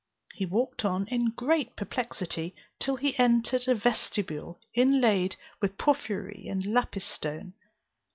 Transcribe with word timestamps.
He 0.33 0.47
walked 0.47 0.83
on, 0.83 1.07
in 1.09 1.29
great 1.29 1.75
perplexity, 1.75 2.55
till 2.79 2.95
he 2.95 3.15
entered 3.19 3.67
a 3.67 3.75
vestibule 3.75 4.59
inlaid 4.73 5.35
with 5.61 5.77
porphyry 5.77 6.47
and 6.49 6.65
lapis 6.65 7.05
stone. 7.05 7.53